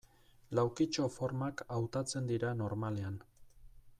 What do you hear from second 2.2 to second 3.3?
dira normalean.